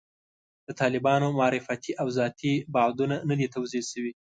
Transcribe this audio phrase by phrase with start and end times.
[0.67, 4.13] د طالبانو معرفتي او ذاتي بعدونه نه دي توضیح شوي.